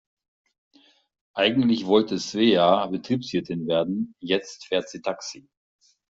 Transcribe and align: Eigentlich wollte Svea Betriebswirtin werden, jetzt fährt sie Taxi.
Eigentlich 1.35 1.85
wollte 1.85 2.17
Svea 2.17 2.87
Betriebswirtin 2.87 3.67
werden, 3.67 4.15
jetzt 4.19 4.65
fährt 4.65 4.89
sie 4.89 5.03
Taxi. 5.03 5.47